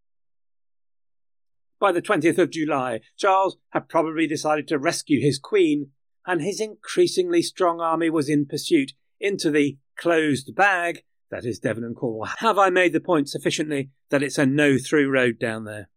[1.79, 5.91] By the 20th of July, Charles had probably decided to rescue his queen,
[6.25, 11.03] and his increasingly strong army was in pursuit into the closed bag
[11.33, 12.27] that is Devon and Cornwall.
[12.37, 15.89] Have I made the point sufficiently that it's a no through road down there?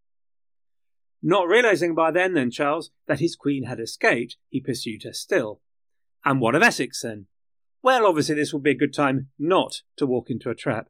[1.28, 5.60] Not realizing by then, then, Charles, that his queen had escaped, he pursued her still.
[6.24, 7.26] And what of Essex then?
[7.82, 10.88] Well, obviously, this would be a good time not to walk into a trap.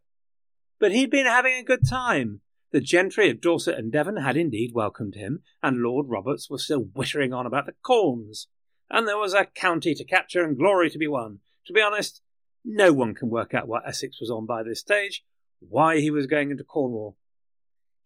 [0.78, 2.42] But he'd been having a good time.
[2.70, 6.80] The gentry of Dorset and Devon had indeed welcomed him, and Lord Robartes was still
[6.80, 8.46] whittering on about the corns.
[8.90, 11.38] And there was a county to capture and glory to be won.
[11.68, 12.20] To be honest,
[12.62, 15.24] no one can work out what Essex was on by this stage,
[15.60, 17.16] why he was going into Cornwall.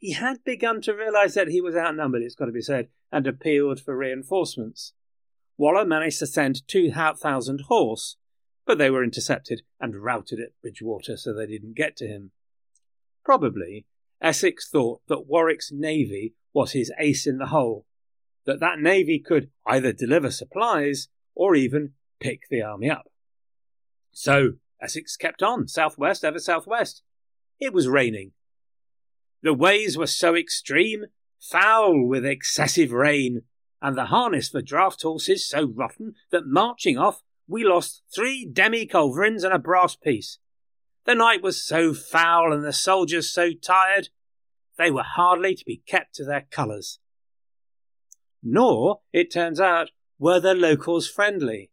[0.00, 3.26] He had begun to realise that he was outnumbered, it's got to be said, and
[3.26, 4.94] appealed for reinforcements.
[5.58, 8.16] Waller managed to send two thousand horse,
[8.64, 12.30] but they were intercepted and routed at Bridgwater, so they didn't get to him.
[13.26, 13.84] Probably
[14.22, 17.84] Essex thought that Warwick's navy was his ace in the hole,
[18.46, 23.10] that that navy could either deliver supplies or even pick the army up.
[24.12, 27.02] So Essex kept on, southwest, ever southwest.
[27.60, 28.32] It was raining.
[29.42, 31.06] The ways were so extreme,
[31.38, 33.42] foul with excessive rain,
[33.80, 38.86] and the harness for draft horses so rotten that marching off we lost three demi
[38.86, 40.38] culverins and a brass piece.
[41.04, 44.10] The night was so foul and the soldiers so tired,
[44.78, 47.00] they were hardly to be kept to their colours.
[48.42, 51.70] Nor, it turns out, were the locals friendly.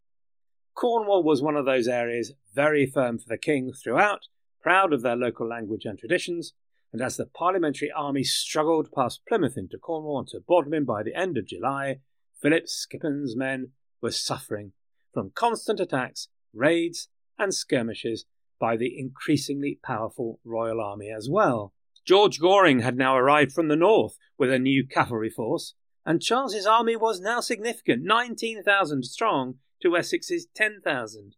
[0.74, 4.28] Cornwall was one of those areas very firm for the king throughout,
[4.62, 6.54] proud of their local language and traditions,
[6.92, 11.14] and as the Parliamentary army struggled past Plymouth into Cornwall and to Bodmin by the
[11.14, 12.00] end of July,
[12.42, 13.72] Philip Skippon's men
[14.02, 14.74] were suffering
[15.14, 18.26] from constant attacks, raids, and skirmishes
[18.60, 21.74] by the increasingly powerful Royal Army as well.
[22.06, 25.74] George Goring had now arrived from the north with a new cavalry force,
[26.06, 31.36] and Charles's army was now significant 19,000 strong to Essex's 10,000.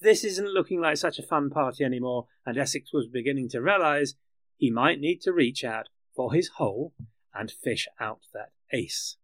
[0.00, 4.14] This isn't looking like such a fun party anymore, and Essex was beginning to realise
[4.58, 6.92] he might need to reach out for his hole
[7.32, 9.16] and fish out that ace.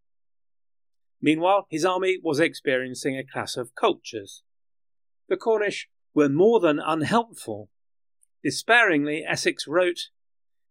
[1.21, 4.41] Meanwhile, his army was experiencing a class of cultures.
[5.27, 7.69] The Cornish were more than unhelpful.
[8.43, 10.09] Despairingly, Essex wrote,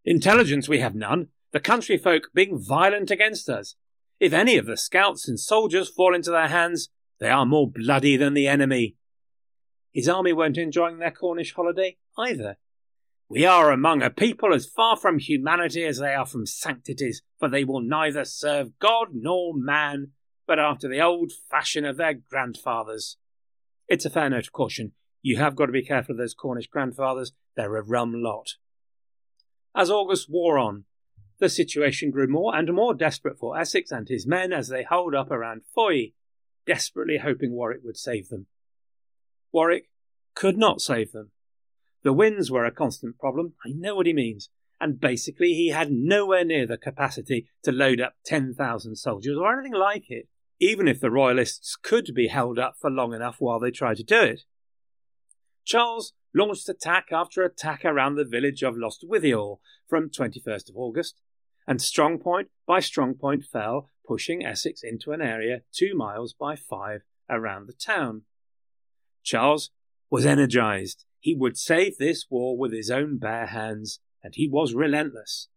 [0.05, 3.77] Intelligence we have none, the country folk being violent against us.
[4.21, 6.89] If any of the scouts and soldiers fall into their hands,
[7.21, 8.97] they are more bloody than the enemy.
[9.93, 12.57] His army weren't enjoying their Cornish holiday either.
[13.29, 17.49] We are among a people as far from humanity as they are from sanctities, for
[17.49, 20.13] they will neither serve God nor man,
[20.47, 23.17] but after the old fashion of their grandfathers.
[23.89, 24.93] It's a fair note of caution.
[25.23, 27.33] You have got to be careful of those Cornish grandfathers.
[27.57, 28.51] They're a rum lot.
[29.75, 30.85] As August wore on,
[31.39, 35.15] the situation grew more and more desperate for Essex and his men as they holed
[35.15, 36.13] up around Fowey,
[36.67, 38.47] desperately hoping Warwick would save them.
[39.51, 39.89] Warwick
[40.35, 41.31] could not save them.
[42.05, 45.91] The winds were a constant problem, I know what he means, and basically he had
[45.91, 50.29] nowhere near the capacity to load up 10,000 soldiers or anything like it,
[50.61, 54.05] even if the Royalists could be held up for long enough while they tried to
[54.05, 54.43] do it.
[55.65, 61.23] Charles launched attack after attack around the village of Lostwithiel from 21st of August,
[61.67, 66.55] and strong point by strong point fell, pushing Essex into an area two miles by
[66.55, 67.01] five
[67.31, 68.23] around the town.
[69.23, 69.71] Charles
[70.11, 71.07] was energized.
[71.25, 75.49] He would save this war with his own bare hands, and he was relentless.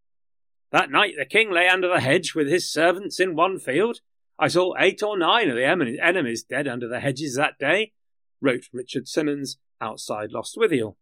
[0.72, 3.99] That night the king lay under the hedge with his servants in one field.
[4.39, 5.65] I saw eight or nine of the
[6.01, 7.91] enemies dead under the hedges that day,
[8.39, 10.95] wrote Richard Symonds outside Lostwithiel.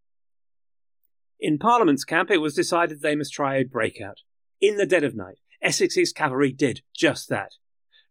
[1.40, 4.22] In Parliament's camp, it was decided they must try a breakout.
[4.60, 7.52] In the dead of night, Essex's cavalry did just that.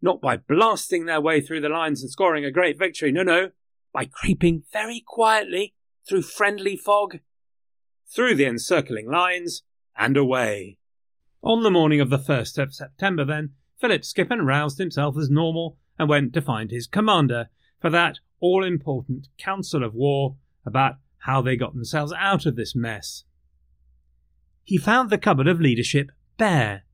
[0.00, 3.50] Not by blasting their way through the lines and scoring a great victory, no, no,
[3.92, 5.74] by creeping very quietly
[6.06, 7.20] through friendly fog,
[8.06, 9.62] through the encircling lines,
[9.96, 10.78] and away.
[11.42, 13.50] On the morning of the 1st of September, then,
[13.80, 17.48] Philip Skippon roused himself as normal and went to find his commander,
[17.80, 22.74] for that all important council of war about how they got themselves out of this
[22.74, 23.24] mess.
[24.62, 26.84] He found the cupboard of leadership bare.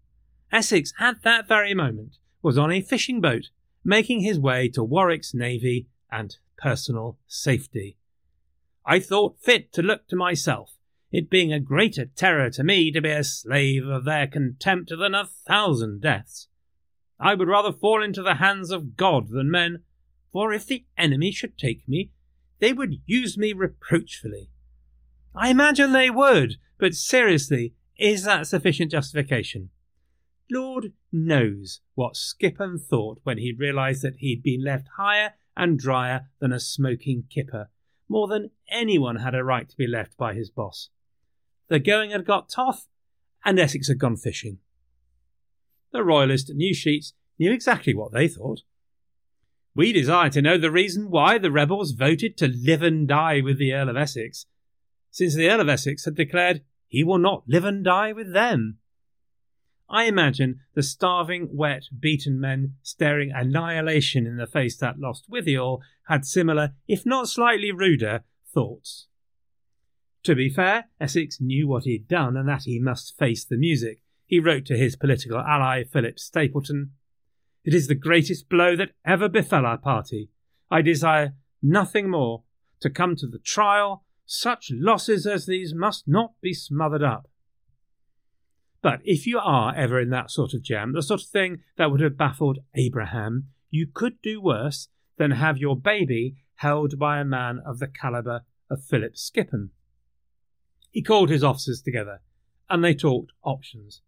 [0.52, 3.50] Essex, at that very moment, was on a fishing boat,
[3.84, 7.96] making his way to Warwick's navy and personal safety.
[8.90, 10.72] I thought fit to look to myself,
[11.12, 15.14] it being a greater terror to me to be a slave of their contempt than
[15.14, 16.48] a thousand deaths.
[17.16, 19.84] I would rather fall into the hands of God than men,
[20.32, 22.10] for if the enemy should take me,
[22.58, 24.50] they would use me reproachfully.
[25.36, 29.70] I imagine they would, but seriously, is that sufficient justification?
[30.50, 36.26] Lord knows what Skippon thought when he realised that he'd been left higher and drier
[36.40, 37.70] than a smoking kipper,
[38.10, 40.90] more than anyone had a right to be left by his boss.
[41.68, 42.88] The going had got tough,
[43.44, 44.58] and Essex had gone fishing.
[45.92, 48.62] The Royalist news sheets knew exactly what they thought.
[49.76, 53.58] We desire to know the reason why the rebels voted to live and die with
[53.58, 54.46] the Earl of Essex,
[55.12, 58.79] since the Earl of Essex had declared he will not live and die with them.
[59.90, 66.24] I imagine the starving, wet, beaten men staring annihilation in the face that Lostwithiel had
[66.24, 69.08] similar, if not slightly ruder, thoughts.
[70.22, 74.02] To be fair, Essex knew what he'd done and that he must face the music.
[74.26, 76.92] He wrote to his political ally, Philip Stapleton
[77.64, 80.30] It is the greatest blow that ever befell our party.
[80.70, 82.44] I desire nothing more
[82.80, 84.04] to come to the trial.
[84.24, 87.29] Such losses as these must not be smothered up.
[88.82, 91.90] But if you are ever in that sort of jam, the sort of thing that
[91.90, 97.24] would have baffled Abraham, you could do worse than have your baby held by a
[97.24, 99.70] man of the calibre of Philip Skippon.
[100.90, 102.20] He called his officers together,
[102.68, 104.02] and they talked options.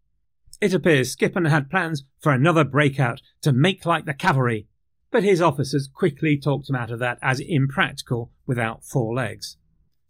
[0.59, 4.67] It appears Skippon had plans for another breakout to make like the cavalry,
[5.11, 9.57] but his officers quickly talked him out of that as impractical without four legs.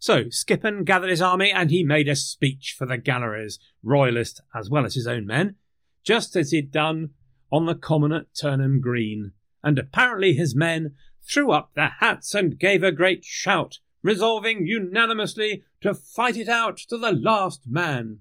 [0.04, 4.68] So Skippon gathered his army and he made a speech for the galleries, royalist as
[4.68, 5.54] well as his own men,
[6.02, 7.14] just as he'd done
[7.50, 9.32] on the common at Turnham Green.
[9.62, 10.94] And apparently his men
[11.26, 16.76] threw up their hats and gave a great shout, resolving unanimously to fight it out
[16.90, 18.18] to the last man.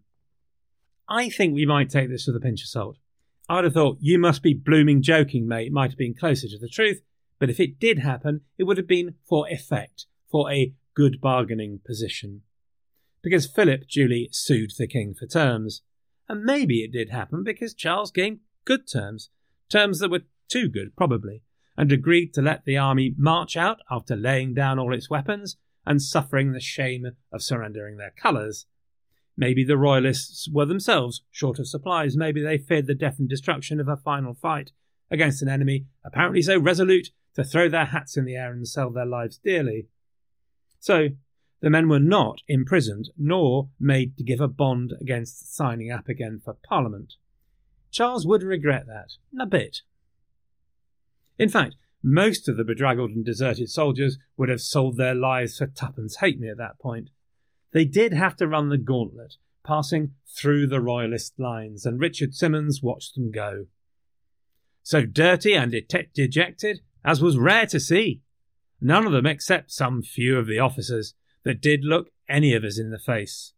[1.09, 2.95] I think we might take this with a pinch of salt.
[3.49, 6.69] I'd have thought, you must be blooming joking, mate, might have been closer to the
[6.69, 7.01] truth,
[7.39, 11.79] but if it did happen, it would have been for effect, for a good bargaining
[11.85, 12.41] position.
[13.21, 15.81] Because Philip duly sued the king for terms.
[16.27, 19.29] And maybe it did happen because Charles gave good terms,
[19.69, 21.41] terms that were too good, probably,
[21.77, 26.01] and agreed to let the army march out after laying down all its weapons and
[26.01, 28.65] suffering the shame of surrendering their colours.
[29.35, 32.15] Maybe the royalists were themselves short of supplies.
[32.15, 34.71] Maybe they feared the death and destruction of a final fight
[35.09, 38.91] against an enemy apparently so resolute to throw their hats in the air and sell
[38.91, 39.87] their lives dearly.
[40.83, 41.11] So
[41.61, 46.41] the men were not imprisoned nor made to give a bond against signing up again
[46.43, 47.13] for Parliament.
[47.89, 49.77] Charles would regret that a bit.
[51.39, 55.67] In fact, most of the bedraggled and deserted soldiers would have sold their lives for
[55.67, 57.11] twopence halfpenny at that point.
[57.71, 62.83] They did have to run the gauntlet, passing through the royalist lines, and Richard Symonds
[62.83, 63.67] watched them go.
[64.81, 65.73] So dirty and
[66.13, 68.19] dejected as was rare to see
[68.83, 71.13] none of them except some few of the officers
[71.43, 73.53] that did look any of us in the face.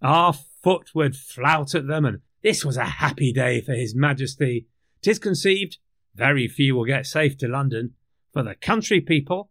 [0.00, 4.66] Our foot would flout at them, and this was a happy day for His Majesty.
[5.00, 5.78] Tis conceived
[6.14, 7.94] very few will get safe to London,
[8.32, 9.50] for the country people,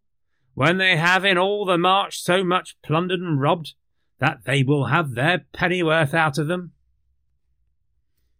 [0.53, 3.73] when they have in all the march so much plundered and robbed,
[4.19, 6.73] that they will have their pennyworth out of them.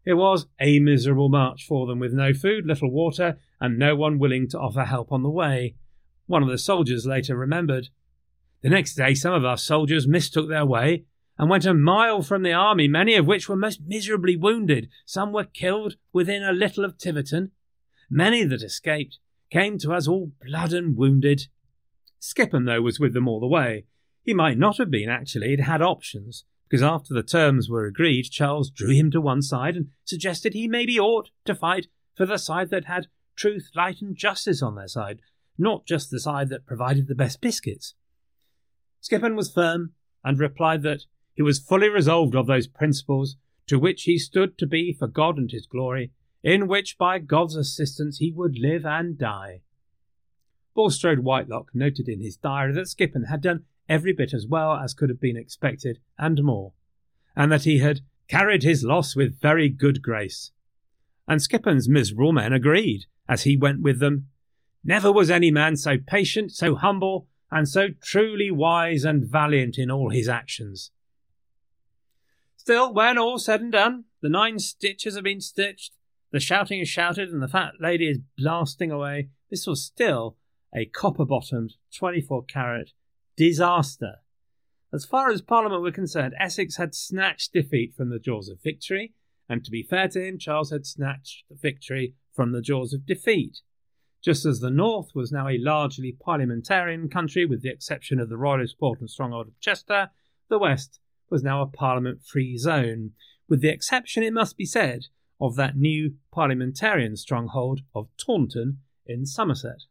[0.04, 4.20] It was a miserable march for them, with no food, little water, and no one
[4.20, 5.76] willing to offer help on the way.
[6.32, 7.90] One of the soldiers later remembered.
[8.62, 11.04] The next day, some of our soldiers mistook their way
[11.38, 14.88] and went a mile from the army, many of which were most miserably wounded.
[15.06, 17.52] Some were killed within a little of Tiverton.
[18.10, 19.20] Many that escaped
[19.50, 21.48] came to us all blood and wounded.
[22.20, 23.84] Skippon, though, was with them all the way.
[24.24, 25.50] He might not have been, actually.
[25.50, 29.76] He'd had options, because after the terms were agreed, Charles drew him to one side
[29.76, 34.16] and suggested he maybe ought to fight for the side that had truth, light, and
[34.16, 35.20] justice on their side,
[35.62, 37.94] not just the side that provided the best biscuits.
[39.00, 39.94] Skippon was firm
[40.24, 41.04] and replied that
[41.34, 43.38] he was fully resolved of those principles
[43.68, 46.12] to which he stood to be for God and his glory,
[46.44, 49.62] in which by God's assistance he would live and die.
[50.76, 54.94] Bulstrode Whitelocke noted in his diary that Skippon had done every bit as well as
[54.94, 56.74] could have been expected and more,
[57.36, 60.52] and that he had carried his loss with very good grace.
[61.28, 64.28] And Skippon's miserable men agreed, as he went with them
[64.84, 69.92] Never was any man so patient, so humble, and so truly wise and valiant in
[69.92, 70.92] all his actions.
[72.56, 75.94] Still, when all's said and done, the nine stitches have been stitched,
[76.32, 80.38] the shouting is shouted, and the fat lady is blasting away, this was still
[80.74, 82.92] a copper bottomed, 24 carat
[83.36, 84.16] disaster.
[84.94, 89.14] As far as Parliament were concerned, Essex had snatched defeat from the jaws of victory,
[89.50, 93.60] and to be fair to him, Charles had snatched victory from the jaws of defeat.
[94.22, 98.38] Just as the North was now a largely parliamentarian country, with the exception of the
[98.38, 100.12] Royalist port and stronghold of Chester,
[100.48, 101.00] the West
[101.30, 103.12] was now a parliament free zone,
[103.50, 105.08] with the exception, it must be said,
[105.40, 109.86] of that new parliamentarian stronghold of Taunton in Somerset.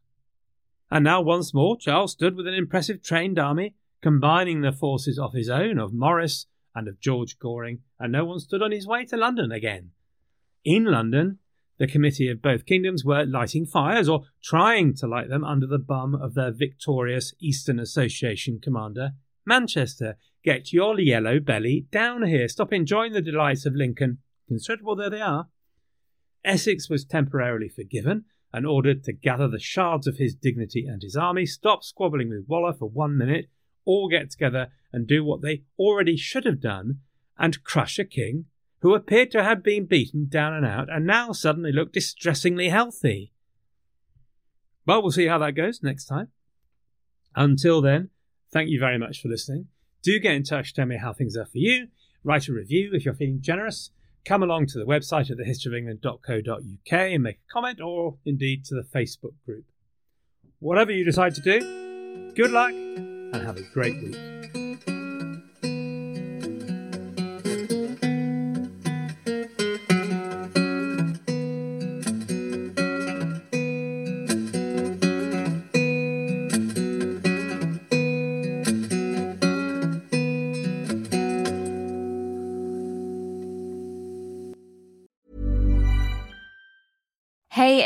[0.89, 5.33] And now once more Charles stood with an impressive trained army, combining the forces of
[5.33, 9.05] his own, of Maurice, and of George Goring, and no one stood on his way
[9.05, 9.91] to London again.
[10.63, 11.39] In London,
[11.81, 15.79] the committee of both kingdoms were lighting fires, or trying to light them, under the
[15.79, 19.13] bum of their victorious Eastern Association commander,
[19.47, 20.15] Manchester.
[20.43, 22.47] Get your yellow belly down here.
[22.47, 25.47] Stop enjoying the delights of Lincoln, considerable though they are.
[26.45, 31.15] Essex was temporarily forgiven and ordered to gather the shards of his dignity and his
[31.15, 33.47] army, stop squabbling with Waller for one minute,
[33.85, 36.99] all get together and do what they already should have done
[37.39, 38.45] and crush a king
[38.81, 43.31] who appeared to have been beaten down and out and now suddenly looked distressingly healthy.
[44.85, 46.29] But we'll see how that goes next time.
[47.35, 48.09] Until then,
[48.51, 49.67] thank you very much for listening.
[50.03, 51.87] Do get in touch, tell me how things are for you.
[52.23, 53.91] Write a review if you're feeling generous.
[54.25, 58.83] Come along to the website at thehistoryofengland.co.uk and make a comment, or indeed to the
[58.83, 59.65] Facebook group.
[60.59, 64.60] Whatever you decide to do, good luck and have a great week.